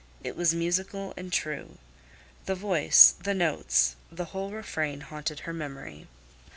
It 0.23 0.35
was 0.35 0.51
musical 0.55 1.13
and 1.15 1.31
true. 1.31 1.77
The 2.47 2.55
voice, 2.55 3.13
the 3.21 3.35
notes, 3.35 3.95
the 4.11 4.25
whole 4.25 4.49
refrain 4.49 5.01
haunted 5.01 5.41
her 5.41 5.53
memory. 5.53 6.07